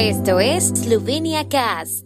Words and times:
Esto 0.00 0.38
es 0.38 0.68
Slovenia 0.68 1.48
Cast. 1.48 2.04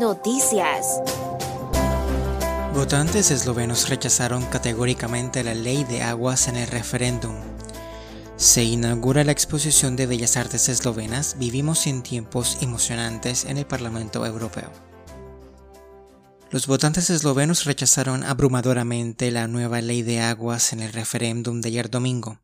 Noticias. 0.00 1.00
Votantes 2.74 3.30
eslovenos 3.30 3.88
rechazaron 3.88 4.42
categóricamente 4.46 5.44
la 5.44 5.54
ley 5.54 5.84
de 5.84 6.02
aguas 6.02 6.48
en 6.48 6.56
el 6.56 6.66
referéndum. 6.66 7.36
Se 8.34 8.64
inaugura 8.64 9.22
la 9.22 9.30
exposición 9.30 9.94
de 9.94 10.06
Bellas 10.06 10.36
Artes 10.36 10.68
eslovenas 10.68 11.36
Vivimos 11.38 11.86
en 11.86 12.02
tiempos 12.02 12.58
emocionantes 12.62 13.44
en 13.44 13.58
el 13.58 13.66
Parlamento 13.66 14.26
Europeo. 14.26 14.89
Los 16.52 16.66
votantes 16.66 17.10
eslovenos 17.10 17.64
rechazaron 17.64 18.24
abrumadoramente 18.24 19.30
la 19.30 19.46
nueva 19.46 19.80
ley 19.80 20.02
de 20.02 20.18
aguas 20.18 20.72
en 20.72 20.80
el 20.80 20.92
referéndum 20.92 21.60
de 21.60 21.68
ayer 21.68 21.88
domingo. 21.88 22.40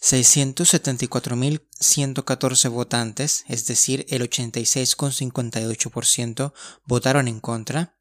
674.114 0.00 2.70
votantes, 2.70 3.44
es 3.48 3.66
decir, 3.66 4.06
el 4.10 4.22
86,58%, 4.22 6.52
votaron 6.86 7.26
en 7.26 7.40
contra 7.40 7.96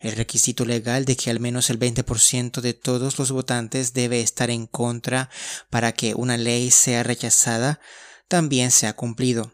El 0.00 0.16
requisito 0.16 0.64
legal 0.64 1.04
de 1.04 1.14
que 1.14 1.28
al 1.30 1.40
menos 1.40 1.68
el 1.68 1.78
20% 1.78 2.62
de 2.62 2.72
todos 2.72 3.18
los 3.18 3.30
votantes 3.30 3.92
debe 3.92 4.22
estar 4.22 4.48
en 4.48 4.66
contra 4.66 5.28
para 5.68 5.92
que 5.92 6.14
una 6.14 6.38
ley 6.38 6.70
sea 6.70 7.02
rechazada 7.02 7.80
también 8.28 8.70
se 8.70 8.86
ha 8.86 8.96
cumplido. 8.96 9.52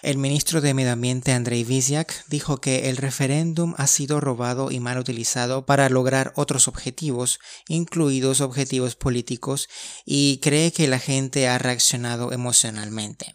El 0.00 0.16
ministro 0.16 0.60
de 0.60 0.74
Medio 0.74 0.92
Ambiente 0.92 1.32
Andrei 1.32 1.64
Visiak 1.64 2.24
dijo 2.28 2.60
que 2.60 2.88
el 2.88 2.96
referéndum 2.96 3.74
ha 3.78 3.88
sido 3.88 4.20
robado 4.20 4.70
y 4.70 4.78
mal 4.78 4.96
utilizado 4.96 5.66
para 5.66 5.88
lograr 5.88 6.32
otros 6.36 6.68
objetivos, 6.68 7.40
incluidos 7.66 8.40
objetivos 8.40 8.94
políticos, 8.94 9.68
y 10.04 10.38
cree 10.38 10.70
que 10.70 10.86
la 10.86 11.00
gente 11.00 11.48
ha 11.48 11.58
reaccionado 11.58 12.30
emocionalmente. 12.32 13.34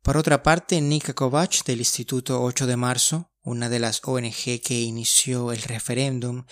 Por 0.00 0.16
otra 0.16 0.42
parte, 0.42 0.80
Nika 0.80 1.12
Kovac 1.12 1.64
del 1.64 1.80
Instituto 1.80 2.42
8 2.42 2.66
de 2.66 2.76
Marzo, 2.76 3.30
una 3.42 3.68
de 3.68 3.78
las 3.78 4.00
ONG 4.04 4.62
que 4.62 4.80
inició 4.80 5.52
el 5.52 5.62
referéndum, 5.62 6.44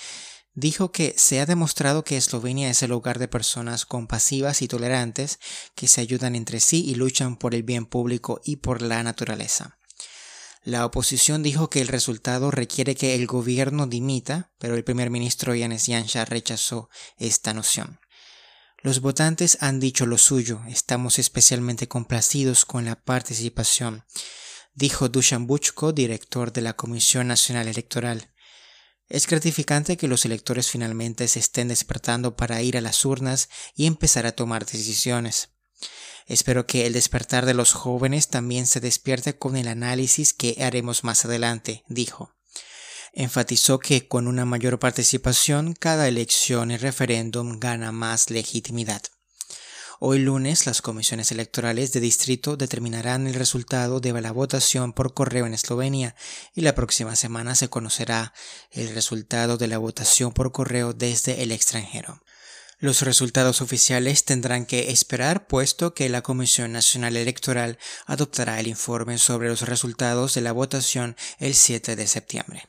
dijo 0.54 0.92
que 0.92 1.14
se 1.16 1.40
ha 1.40 1.46
demostrado 1.46 2.04
que 2.04 2.16
Eslovenia 2.16 2.70
es 2.70 2.82
el 2.82 2.92
hogar 2.92 3.18
de 3.18 3.28
personas 3.28 3.86
compasivas 3.86 4.62
y 4.62 4.68
tolerantes 4.68 5.38
que 5.74 5.88
se 5.88 6.00
ayudan 6.00 6.36
entre 6.36 6.60
sí 6.60 6.84
y 6.86 6.94
luchan 6.94 7.36
por 7.36 7.54
el 7.54 7.62
bien 7.62 7.86
público 7.86 8.40
y 8.44 8.56
por 8.56 8.82
la 8.82 9.02
naturaleza. 9.02 9.78
La 10.64 10.86
oposición 10.86 11.42
dijo 11.42 11.68
que 11.70 11.80
el 11.80 11.88
resultado 11.88 12.52
requiere 12.52 12.94
que 12.94 13.16
el 13.16 13.26
gobierno 13.26 13.88
dimita, 13.88 14.52
pero 14.58 14.76
el 14.76 14.84
primer 14.84 15.10
ministro 15.10 15.54
Yanis 15.54 15.86
Yansha 15.86 16.24
rechazó 16.24 16.88
esta 17.16 17.52
noción. 17.52 17.98
Los 18.80 19.00
votantes 19.00 19.58
han 19.60 19.80
dicho 19.80 20.06
lo 20.06 20.18
suyo, 20.18 20.60
estamos 20.68 21.18
especialmente 21.18 21.88
complacidos 21.88 22.64
con 22.64 22.84
la 22.84 22.96
participación, 22.96 24.04
dijo 24.74 25.08
Dusan 25.08 25.46
Buchko, 25.46 25.92
director 25.92 26.52
de 26.52 26.62
la 26.62 26.74
Comisión 26.74 27.28
Nacional 27.28 27.68
Electoral. 27.68 28.31
Es 29.12 29.26
gratificante 29.26 29.98
que 29.98 30.08
los 30.08 30.24
electores 30.24 30.70
finalmente 30.70 31.28
se 31.28 31.38
estén 31.38 31.68
despertando 31.68 32.34
para 32.34 32.62
ir 32.62 32.78
a 32.78 32.80
las 32.80 33.04
urnas 33.04 33.50
y 33.76 33.84
empezar 33.84 34.24
a 34.24 34.32
tomar 34.32 34.64
decisiones. 34.64 35.50
Espero 36.26 36.66
que 36.66 36.86
el 36.86 36.94
despertar 36.94 37.44
de 37.44 37.52
los 37.52 37.74
jóvenes 37.74 38.28
también 38.28 38.66
se 38.66 38.80
despierte 38.80 39.36
con 39.36 39.58
el 39.58 39.68
análisis 39.68 40.32
que 40.32 40.56
haremos 40.64 41.04
más 41.04 41.26
adelante, 41.26 41.84
dijo. 41.88 42.34
Enfatizó 43.12 43.80
que 43.80 44.08
con 44.08 44.26
una 44.26 44.46
mayor 44.46 44.78
participación 44.78 45.74
cada 45.74 46.08
elección 46.08 46.70
y 46.70 46.78
referéndum 46.78 47.60
gana 47.60 47.92
más 47.92 48.30
legitimidad. 48.30 49.02
Hoy 50.04 50.18
lunes 50.18 50.66
las 50.66 50.82
comisiones 50.82 51.30
electorales 51.30 51.92
de 51.92 52.00
distrito 52.00 52.56
determinarán 52.56 53.28
el 53.28 53.34
resultado 53.34 54.00
de 54.00 54.12
la 54.20 54.32
votación 54.32 54.92
por 54.92 55.14
correo 55.14 55.46
en 55.46 55.54
Eslovenia 55.54 56.16
y 56.56 56.62
la 56.62 56.74
próxima 56.74 57.14
semana 57.14 57.54
se 57.54 57.68
conocerá 57.68 58.34
el 58.72 58.92
resultado 58.96 59.58
de 59.58 59.68
la 59.68 59.78
votación 59.78 60.32
por 60.32 60.50
correo 60.50 60.92
desde 60.92 61.44
el 61.44 61.52
extranjero. 61.52 62.20
Los 62.80 63.02
resultados 63.02 63.62
oficiales 63.62 64.24
tendrán 64.24 64.66
que 64.66 64.90
esperar 64.90 65.46
puesto 65.46 65.94
que 65.94 66.08
la 66.08 66.22
Comisión 66.22 66.72
Nacional 66.72 67.16
Electoral 67.16 67.78
adoptará 68.04 68.58
el 68.58 68.66
informe 68.66 69.18
sobre 69.18 69.50
los 69.50 69.62
resultados 69.62 70.34
de 70.34 70.40
la 70.40 70.50
votación 70.50 71.14
el 71.38 71.54
7 71.54 71.94
de 71.94 72.08
septiembre. 72.08 72.64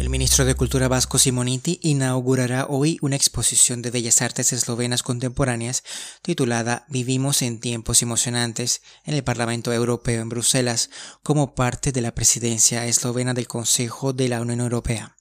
El 0.00 0.08
ministro 0.08 0.46
de 0.46 0.54
Cultura 0.54 0.88
vasco 0.88 1.18
Simoniti 1.18 1.78
inaugurará 1.82 2.64
hoy 2.70 2.96
una 3.02 3.16
exposición 3.16 3.82
de 3.82 3.90
bellas 3.90 4.22
artes 4.22 4.50
eslovenas 4.54 5.02
contemporáneas 5.02 5.84
titulada 6.22 6.86
Vivimos 6.88 7.42
en 7.42 7.60
tiempos 7.60 8.00
emocionantes 8.00 8.80
en 9.04 9.12
el 9.12 9.22
Parlamento 9.22 9.74
Europeo 9.74 10.22
en 10.22 10.30
Bruselas 10.30 10.88
como 11.22 11.54
parte 11.54 11.92
de 11.92 12.00
la 12.00 12.14
presidencia 12.14 12.86
eslovena 12.86 13.34
del 13.34 13.46
Consejo 13.46 14.14
de 14.14 14.30
la 14.30 14.40
Unión 14.40 14.60
Europea. 14.60 15.18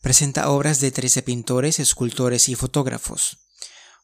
Presenta 0.00 0.48
obras 0.48 0.80
de 0.80 0.92
13 0.92 1.20
pintores, 1.20 1.78
escultores 1.78 2.48
y 2.48 2.54
fotógrafos. 2.54 3.50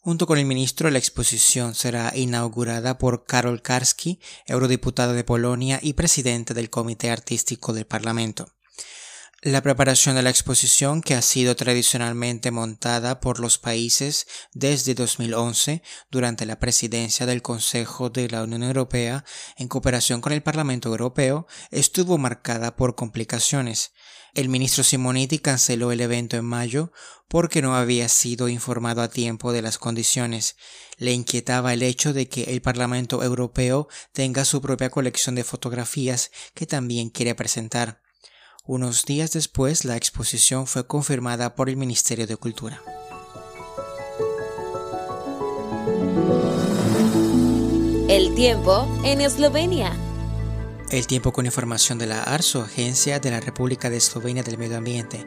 Junto 0.03 0.27
con 0.27 0.37
el 0.37 0.45
ministro, 0.45 0.91
la 0.91 0.99
exposición 0.99 1.75
será 1.75 2.13
inaugurada 2.15 2.99
por 2.99 3.25
Karol 3.25 3.63
Karski, 3.63 4.21
eurodiputado 4.45 5.15
de 5.15 5.25
Polonia 5.25 5.81
y 5.81 5.95
presidente 5.95 6.53
del 6.53 6.69
Comité 6.69 7.11
Artístico 7.11 7.73
del 7.73 7.87
Parlamento. 7.87 8.53
La 9.45 9.61
preparación 9.61 10.15
de 10.15 10.23
la 10.23 10.31
exposición, 10.31 11.03
que 11.03 11.17
ha 11.17 11.21
sido 11.21 11.57
tradicionalmente 11.57 12.53
montada 12.53 13.19
por 13.19 13.41
los 13.41 13.59
países 13.59 14.29
desde 14.53 14.95
2011 14.95 15.83
durante 16.13 16.47
la 16.47 16.61
presidencia 16.61 17.27
del 17.27 17.43
Consejo 17.43 18.09
de 18.09 18.29
la 18.29 18.45
Unión 18.45 18.63
Europea 18.63 19.25
en 19.57 19.67
cooperación 19.67 20.21
con 20.21 20.33
el 20.33 20.45
Parlamento 20.45 20.91
Europeo, 20.91 21.49
estuvo 21.73 22.19
marcada 22.19 22.77
por 22.77 22.95
complicaciones. 22.95 23.91
El 24.33 24.49
ministro 24.49 24.85
Simoniti 24.85 25.41
canceló 25.41 25.91
el 25.91 26.03
evento 26.03 26.37
en 26.37 26.45
mayo 26.45 26.93
porque 27.27 27.63
no 27.63 27.75
había 27.75 28.09
sido 28.09 28.49
informado 28.49 29.03
a 29.03 29.11
tiempo 29.11 29.51
de 29.51 29.63
las 29.63 29.77
condiciones. 29.77 30.55
Le 30.99 31.15
inquietaba 31.15 31.73
el 31.73 31.83
hecho 31.83 32.13
de 32.13 32.29
que 32.29 32.45
el 32.45 32.63
Parlamento 32.63 33.25
Europeo 33.25 33.89
tenga 34.13 34.45
su 34.45 34.63
propia 34.63 34.91
colección 34.91 35.35
de 35.35 35.43
fotografías 35.43 36.31
que 36.55 36.65
también 36.65 37.11
quiere 37.11 37.35
presentar. 37.35 38.02
Unos 38.65 39.05
días 39.07 39.33
después, 39.33 39.85
la 39.85 39.97
exposición 39.97 40.69
fue 40.69 40.87
confirmada 40.87 41.57
por 41.57 41.69
el 41.69 41.77
Ministerio 41.77 42.29
de 42.29 42.37
Cultura. 42.37 42.81
El 48.09 48.33
tiempo 48.37 48.87
en 49.05 49.21
Eslovenia. 49.21 49.93
El 50.93 51.09
tiempo 51.09 51.33
con 51.33 51.45
información 51.45 51.99
de 51.99 52.07
la 52.07 52.23
ARSO, 52.23 52.63
Agencia 52.63 53.19
de 53.19 53.33
la 53.33 53.41
República 53.41 53.91
de 53.91 53.97
Eslovenia 53.97 54.45
del 54.45 54.59
Medio 54.59 54.77
Ambiente, 54.77 55.27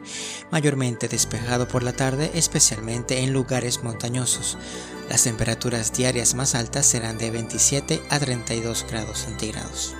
mayormente 0.50 1.06
despejado 1.06 1.68
por 1.68 1.82
la 1.82 1.92
tarde, 1.92 2.30
especialmente 2.32 3.18
en 3.22 3.34
lugares 3.34 3.84
montañosos. 3.84 4.56
Las 5.10 5.24
temperaturas 5.24 5.92
diarias 5.92 6.34
más 6.34 6.54
altas 6.54 6.86
serán 6.86 7.18
de 7.18 7.30
27 7.30 8.02
a 8.08 8.18
32 8.18 8.86
grados 8.88 9.18
centígrados. 9.18 9.94